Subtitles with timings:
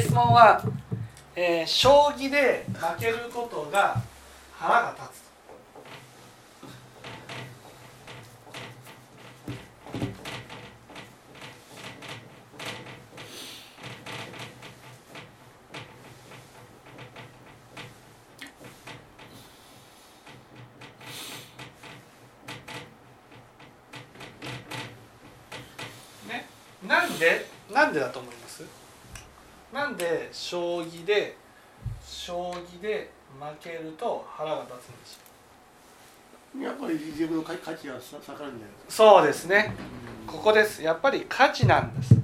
[0.00, 0.62] 質問は、
[1.34, 3.96] えー将棋で負けることが
[4.58, 5.26] 腹が立つ。
[26.28, 26.46] ね
[26.86, 28.45] なんでなんでだと思います？
[29.76, 31.36] なんで将棋で
[32.02, 39.04] 将棋で負けると腹が立つんでしょやっぱり自分の価価値がさ下がるんじゃないですか？
[39.04, 39.74] そうですね。
[40.26, 40.82] ここです。
[40.82, 42.22] やっぱり価値なんです、ね、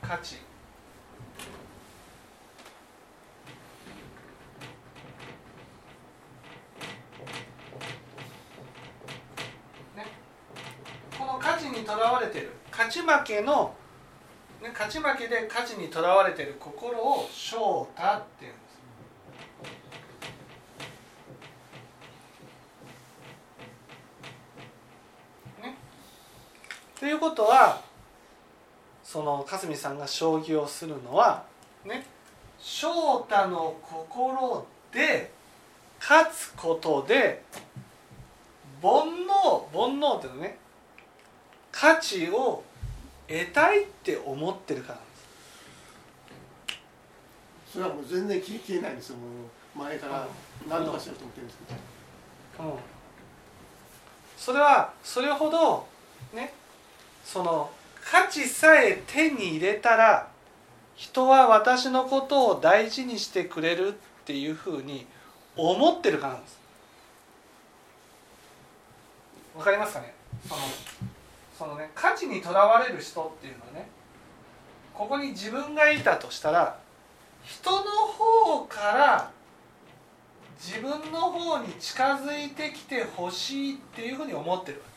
[0.00, 0.36] 価値。
[9.96, 10.06] ね。
[11.18, 12.52] この価値にとらわれてる。
[12.70, 13.83] 勝ち負けの、ね、
[14.70, 18.60] 勝ち負けで価値にとらわれてる心を翔太っていうんで
[25.60, 25.62] す。
[25.62, 25.76] ね。
[26.98, 27.82] ということは
[29.02, 31.44] そのかすみさんが将棋をするのは
[31.84, 32.06] ね
[32.58, 35.30] 翔太の心で
[36.00, 37.42] 勝つことで
[38.82, 40.58] 煩悩煩悩っていうのね。
[41.70, 42.62] 価値を
[43.26, 45.00] 得たいって思ってるから
[47.72, 49.16] それはもう全然消えないんですよ。
[49.74, 50.28] 前から
[50.68, 51.58] 何とかしようと思ってるんです
[52.56, 52.68] けど。
[52.70, 52.78] うん、
[54.36, 55.86] それはそれほど
[56.32, 56.52] ね
[57.24, 57.70] その
[58.04, 60.28] 価値さえ手に入れたら
[60.94, 63.92] 人は私のことを大事にしてくれるっ
[64.24, 65.06] ていうふうに
[65.56, 66.58] 思ってるからなんです
[69.56, 70.14] わかりますかね？
[70.48, 70.60] その
[71.56, 73.88] そのね価値にとらわれる人っていうのはね
[74.92, 76.78] ここに自分がいたとしたら
[77.42, 79.30] 人の方から
[80.58, 84.94] 自分の方に近づいてきてほしいっていうふうに思ってるわ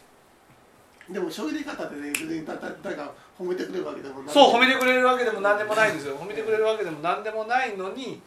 [1.14, 4.28] でも将棋で方でね、別にだだ誰か褒めてくれるわけでもない。
[4.28, 6.18] けそう褒めてくれるわけでも何でもないんですよ。
[6.18, 8.22] 褒めてくれるわけでも何でもないのに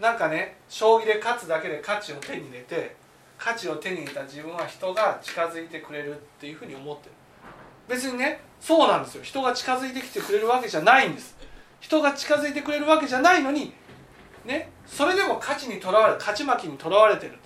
[0.00, 2.94] なんかね将棋で勝つだけで価値を手に入れて
[3.38, 7.12] 価値を手に入れた自分は人が近づいてくれるっていうふうに思ってる
[7.88, 9.22] 別にねそうなんですよ。
[9.22, 11.36] 人が近づいてきてくれるわけじゃないんです。
[11.80, 13.74] 人が近づいてくれるわけじゃないのに
[14.44, 17.38] ねそれでも価値にとらわれ勝ち負けにとらわれてる、ね。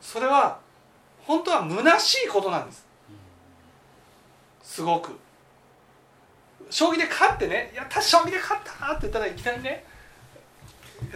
[0.00, 0.58] それは
[1.26, 2.86] 本当は虚しいことなんです。
[4.62, 5.18] すごく。
[6.70, 9.84] 将棋で勝ってね「やった将棋で勝った!」って言ったらいきなりね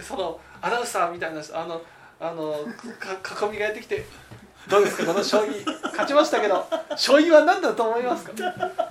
[0.01, 1.81] そのアナウンサーみたいなあの
[2.19, 2.53] あの
[2.99, 4.05] か 囲みがやってきて
[4.67, 5.05] 「どうですか？
[5.05, 6.67] この将棋勝ちましたけど
[6.97, 8.31] 将棋は何だと思いますか?」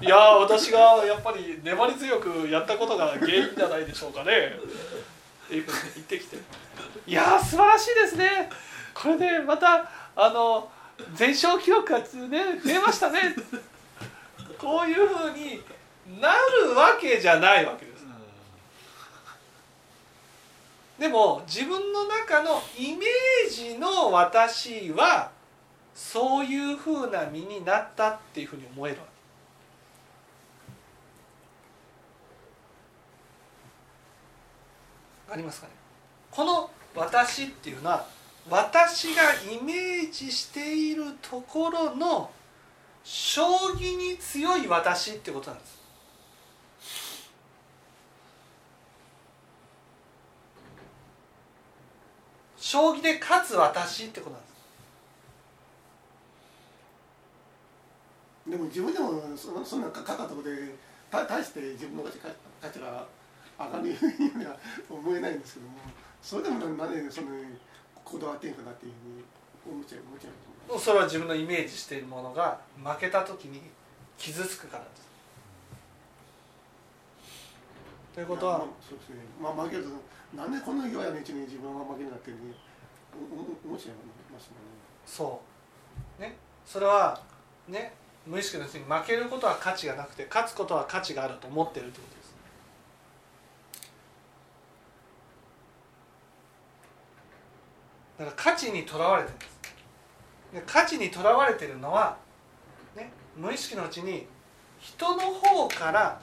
[0.01, 4.59] いやー私がやっぱり粘り強くやったことが原因じゃないでしょうかね。
[5.47, 6.37] っていうふうに言ってきて
[7.07, 8.49] 「いやー素晴らしいですね。
[8.95, 10.71] これでまたあの
[11.15, 12.07] 全勝記録がね
[12.65, 13.35] 増えましたね」
[14.59, 15.63] こういうふうに
[16.21, 16.33] な
[16.63, 18.05] るわけじゃないわけです。
[20.99, 25.31] でも自分の中のイメージの私は
[25.95, 29.05] そういうふうな身になったっていうふうに思えるわ
[35.29, 35.33] け。
[35.33, 35.73] ありますかね？
[36.31, 38.07] この私っていうのは
[38.49, 42.31] 私がイメージしているところの
[43.03, 43.43] 将
[43.77, 45.75] 棋に強い私ってことなんです。
[52.57, 54.54] 将棋で勝つ私ってことなんです。
[58.65, 60.75] も自分でもそのそんなかかったところで
[61.11, 62.19] た大して自分の価値
[62.61, 63.07] 価値が
[63.59, 63.97] 上がるよ
[64.35, 64.57] うには
[64.91, 65.75] 思えないんですけども
[66.21, 67.29] それでもなぜその
[68.05, 69.25] こだわってんかなっていうふうに
[69.77, 70.81] 思っちゃう思っちゃう。
[70.81, 73.61] それは自分のイメージしているものが負けた時に
[74.17, 75.05] 傷つくからです。
[78.15, 79.17] ということはまあそうですね。
[79.41, 79.91] まあ負けると
[80.37, 82.55] なんでこんな弱いのうちに自分は負けるなっていうふうに
[83.13, 83.95] おお思っちゃい
[84.33, 84.75] ますもんね。
[85.07, 85.41] そ
[86.19, 86.23] う。
[86.23, 86.37] ね。
[86.65, 87.21] それは
[87.69, 87.95] ね
[88.27, 92.35] 無意識のうちに負けることは価値がなくて勝つことは価値があると思ってるってことです
[98.19, 99.55] だから価値にとらわれてるんです
[100.55, 102.17] で価値にとらわれてるのは、
[102.97, 104.27] ね、無意識のうちに
[104.81, 106.21] 人の方から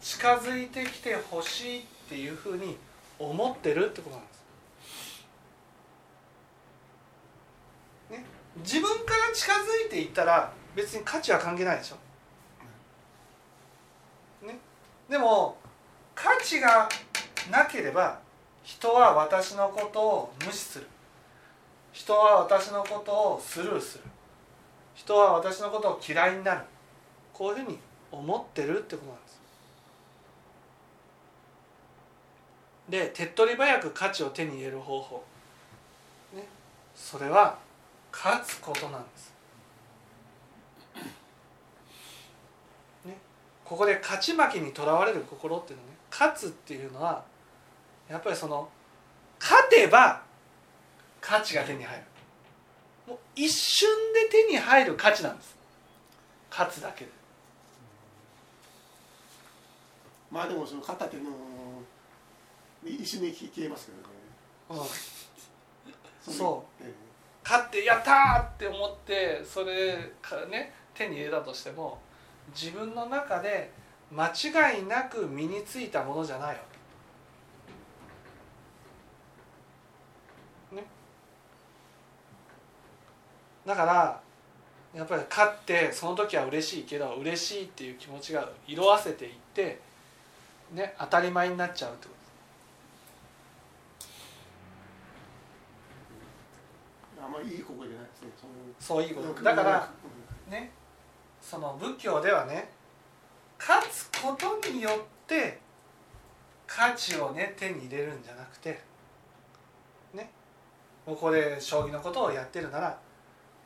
[0.00, 2.78] 近づいてきてほしいっていうふうに
[3.18, 4.40] 思ってるってことなんです。
[8.10, 8.24] ね、
[8.64, 11.96] 自分から近づいていったら別に価値は関係ないでしょ。
[15.08, 15.56] でも
[16.14, 16.88] 価値が
[17.50, 18.20] なければ
[18.62, 20.86] 人は私のことを無視する。
[21.92, 24.04] 人は私のことをスルーする。
[24.94, 26.62] 人は私のことを嫌いになる。
[27.32, 27.78] こういうふうに
[28.12, 29.40] 思ってるってことなんです。
[32.90, 35.24] で手っ取り早く価値を手に入れる方法、
[36.34, 36.44] ね、
[36.94, 37.56] それは
[38.12, 39.32] 勝つことなんです、
[43.06, 43.16] ね、
[43.70, 45.96] ここで勝ち負けにとらわれる心っていうのはね。
[46.10, 47.22] 勝つっていうのは
[48.08, 48.68] やっぱりその
[49.38, 50.22] 勝てば
[51.20, 52.02] 価値が手に入る。
[53.06, 55.56] もう一瞬で手に入る価値なんです。
[56.50, 57.10] 勝つだけで。
[60.32, 61.36] まあでもその勝ったっていうのも
[62.84, 63.92] 一瞬で消えますけ
[64.72, 64.84] どね。
[66.28, 66.34] うん。
[66.34, 66.84] そう。
[66.84, 66.92] え
[67.44, 72.00] 勝ってやったーって思ってそれかね手に入れたとしても
[72.54, 73.70] 自分の中で
[74.12, 76.60] 間違いなく身についたものじゃないわ
[80.70, 80.76] け。
[80.76, 80.84] ね。
[83.64, 84.20] だから
[84.94, 89.80] やっぱり勝ってその時は嬉しいけど嬉しいっていう気持ちが色あせていって
[90.72, 92.20] ね当たり前になっちゃうってこと。
[97.20, 98.28] えあんまりいい心じゃないですね。
[98.80, 99.88] そういうことだから
[100.48, 100.72] ね
[101.40, 102.70] その仏教ではね
[103.58, 104.92] 勝つことによっ
[105.26, 105.58] て
[106.66, 108.80] 価値をね手に入れるんじゃなくて
[110.14, 110.30] ね
[111.04, 112.98] ここで将棋のことをやってるなら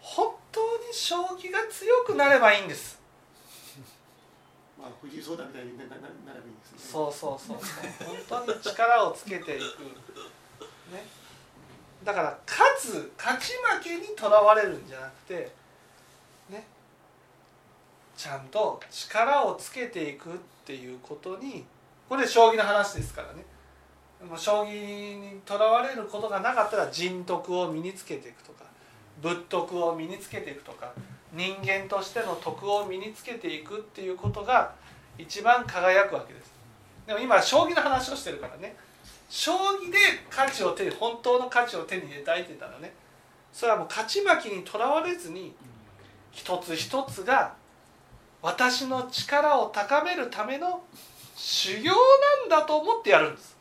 [0.01, 3.01] 本当に将棋が強くなればいいんです。
[4.79, 6.79] まあ藤井聡太みたいにななななればいいんですね。
[6.79, 8.17] そうそうそうそう。
[8.29, 9.81] 本当に力をつけていく。
[10.93, 11.07] ね。
[12.05, 15.53] だから勝つ勝ち負けにとらわれるんじゃなくてね
[18.25, 20.33] ちゃんと力をつけていくっ
[20.65, 21.63] ていうことに
[22.09, 23.45] これ将棋の話ですからね。
[24.27, 28.65] も将棋にとらわれることがなかったら人徳を身につけていくとか
[29.21, 30.95] 仏徳を身につけていくとか
[31.35, 34.73] 人間としての徳を身につけていくっていうことが
[35.19, 36.51] 一番輝くわけです。
[37.07, 38.75] でも今将棋の話をしてるからね
[39.29, 39.99] 将棋で
[40.31, 42.95] 価値を手に本当の価値を手に入れたいって言ったらね
[43.53, 45.53] それはもう勝ち負けにとらわれずに
[46.33, 47.63] 一つ一つが
[48.45, 50.83] 私の力を高めるための
[51.35, 53.57] 修行なんだと思ってやるんです。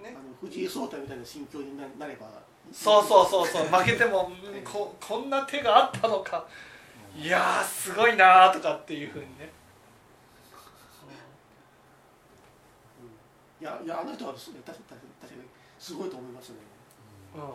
[0.00, 2.28] あの藤井聡太みたいな心境にななれば。
[2.72, 3.66] そうそうそうそう。
[3.66, 6.46] 負けてもうんここんな手があったのか。
[7.16, 9.50] いやーすごいなーとかっていうふうにね。
[13.60, 14.78] いやいやあの人は確かに
[15.80, 16.58] すごいと思いますね。
[17.34, 17.52] うんあれ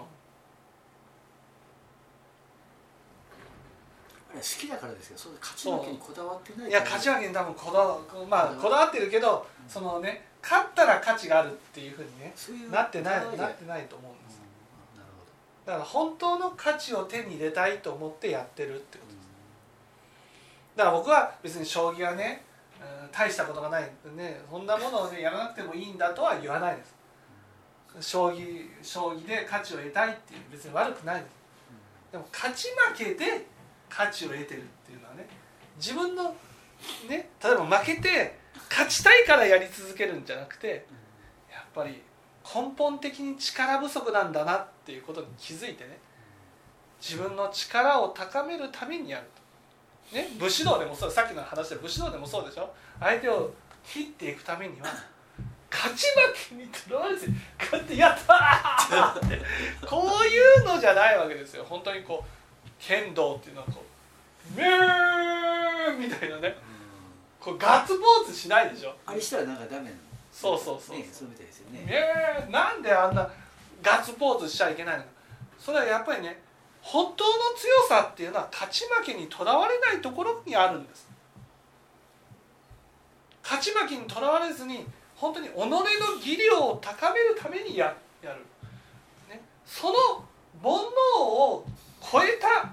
[4.39, 7.99] 好きだからですけどそういう勝ち負けにこだわってないいや勝ち負けに多分こだわ
[8.29, 12.33] まあこだわってるけどそのね勝ったら価値があるっていうふうにね
[12.71, 14.41] なってないなってないと思うんです。
[14.41, 15.23] うんなるほ
[15.65, 15.71] ど。
[15.71, 19.27] だから本当の価値を手に入れたいと思ってやってるってことです。
[20.75, 22.43] だから僕は別に将棋はね、
[22.81, 23.83] うん大したことがない
[24.15, 26.95] ねそんなものをねやらなくてもいいんだとは言わないです。
[28.01, 31.31] 将棋将棋で価値を得たいっていう別に悪くないです。
[32.11, 33.45] でも勝ち負けで
[33.95, 35.27] 価値を得てるっていうのはね
[35.77, 36.35] 自分の
[37.09, 40.85] ね例えば負けて勝ちたいからやり続けるんじゃなくて
[41.51, 42.01] やっぱり
[42.43, 45.97] 根本的に力不足なんだなっていうことに気づいてね
[46.99, 49.25] 自分の力を高めるためにやる
[50.09, 52.73] と、ね、武士道でもそうさっきの話で武士道でもそうでしょ？
[52.99, 53.53] 相手を
[53.85, 54.87] 切っていくためには
[55.71, 57.27] 勝ち負けにとらわれず
[57.59, 59.41] 勝ってやったーって
[59.85, 61.65] こういうのじゃないわけですよ。
[61.67, 62.42] 本当にこう
[62.85, 63.83] 剣道っていうのはこう
[64.59, 66.55] 「メー」みたいなね。
[67.39, 68.95] こうガッツポーズしないでしょ。
[69.05, 69.95] あれしたらなんかダメなの。
[70.31, 71.85] そうそうそうねそうみたいですよね。
[71.87, 73.29] えー、なんであんな
[73.81, 75.09] ガッツポーズしちゃいけないのか。
[75.59, 76.41] それはやっぱりね
[76.81, 81.07] 本当の強さっていうのは勝ち負けにとらわれないところにあるんです。
[83.43, 84.85] 勝ち負けにとらわれずに
[85.15, 85.67] 本当に己の
[86.21, 88.39] 技量を高めるためにややる、
[89.29, 89.93] ね、その
[90.61, 90.71] 煩
[91.17, 91.65] 悩を
[92.13, 92.71] 超えた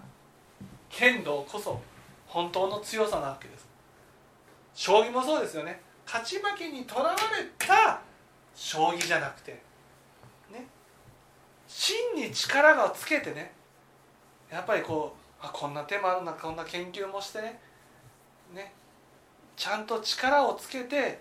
[0.90, 1.80] 剣道こそ
[2.26, 3.66] 本当の強さなわけです。
[4.74, 5.80] 将棋もそうですよね。
[6.04, 7.18] 勝ち負けにとらわれ
[7.56, 8.02] た
[8.54, 9.52] 将棋じゃなくて
[10.52, 10.66] ね。
[11.66, 13.52] 真に力がつけてね。
[14.50, 17.58] やっぱりこうあこんな手もあるなこんな研究もしてね。
[18.54, 18.74] ね。
[19.56, 21.18] ちゃんと力をつけて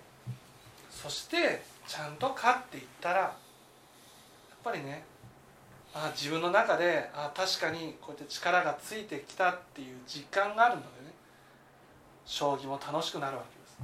[0.92, 5.06] そしてちゃんと勝っていったらやっぱりね
[5.94, 11.10] あ自分の中であ確かにこうやって力がついてきたっていう実感があるのでね。
[12.30, 13.78] 将棋も楽しくなるわけです。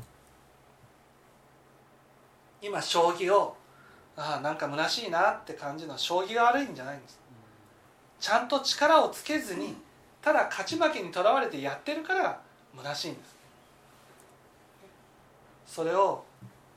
[2.61, 3.57] 今将棋を
[4.15, 7.19] あなんか虚しいなって感じるのは将棋が悪いんじゃないんです。
[8.19, 9.75] ちゃんと力をつけずに
[10.21, 12.39] ただ勝ち負けにとらわれてやってるから
[12.77, 13.35] 虚しいんです。
[15.65, 16.23] それを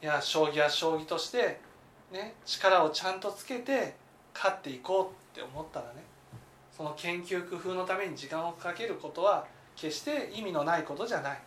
[0.03, 1.61] いや将棋は将棋として、
[2.11, 3.95] ね、力をちゃんとつけて
[4.39, 6.05] 勝っていこうって思ったらね
[6.71, 11.41] その研究工夫のために時間をかけることは決して意味のないことじゃない。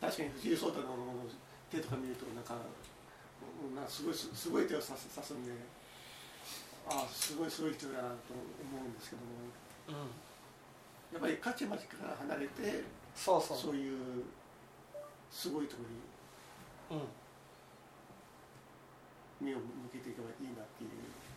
[0.00, 0.86] 確かに藤井聡太の
[1.70, 2.54] 手とか見るとなんか
[3.64, 5.52] うんなんかすごいすすごい手を指すんで
[6.90, 9.98] ああすごいすごい人だなと思うんですけども。
[10.00, 10.10] うん。
[11.12, 13.58] やっぱり勝ち負けから離れてそうそう。
[13.58, 14.24] そういう
[15.30, 15.82] すごいとこ
[16.90, 17.08] ろにうん
[19.40, 20.90] 目を向けていけばいいなっていう。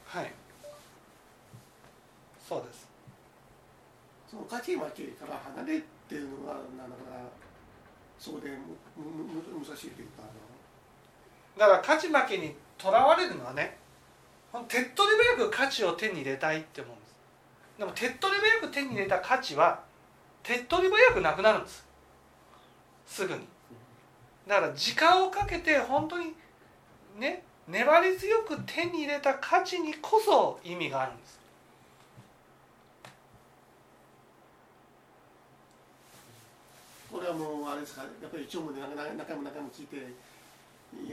[0.05, 0.31] はい。
[2.47, 2.89] そうです。
[4.29, 7.29] その勝ち負けから離れっていうのがなかなか
[8.17, 8.57] そこでむ
[8.95, 13.77] むむ難しいというかあだから勝ち負けにとらわれるのはね
[14.67, 17.15] 手っ取り早く価値を手に入れたいって思うんです。
[17.77, 19.81] でも手っ取り早く手に入れた価値は
[20.43, 21.85] 手っ取り早くなくなるんです。
[23.05, 23.41] すぐに。
[24.47, 26.33] だから時間をかけて本当に
[27.17, 31.39] ね粘り強く手に入れた価値にこそ意味があるんです。
[37.11, 38.01] のこれはもうあれですか？
[38.01, 39.97] やっぱり一応も何回も何回も聞いて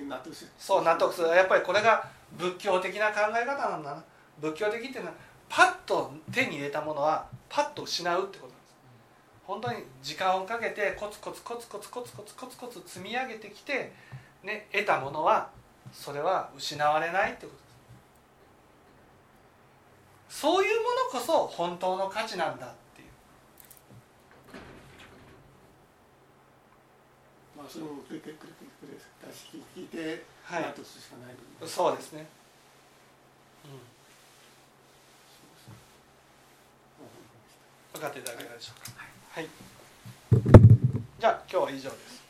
[0.08, 0.50] 納得する。
[0.58, 1.28] そう納得する。
[1.28, 4.04] やっぱりこれが仏教的な考え方なんだな。
[4.40, 5.14] 仏教的っていうのは
[5.48, 8.74] パッと手に入れたものはパッと失うってことなんです。
[9.46, 13.92] 本当に時間をかけてコツコツコツコツコツコツコツコツ積み上げてきて、
[14.42, 15.50] ね、得たものは
[15.92, 17.62] それは失われないってことで
[20.30, 20.40] す。
[20.40, 23.09] そういうものこそ本当の価値なんだっていう。
[27.57, 28.52] まあそれも繰り返繰り
[28.83, 31.35] 繰り返し聞いてはい納得すしかない、
[31.68, 32.26] そうですね、
[33.64, 33.68] う
[37.97, 39.02] ん、分かっていただけたでしょうか
[39.35, 39.50] はいはい
[41.21, 42.27] じゃあ今日は以上です